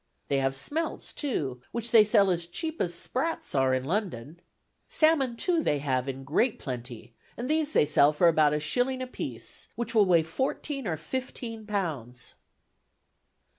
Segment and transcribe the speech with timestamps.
[0.29, 4.39] They have smelts, too, which they sell as cheap as sprats are in London.
[4.87, 9.03] Salmon, too, they have in great plenty, and these they sell for about a shilling
[9.03, 12.33] apiece, which will weigh fourteen or fifteen pounds."